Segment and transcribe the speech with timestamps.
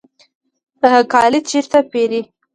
[1.11, 2.21] کالی چیرته پیرئ؟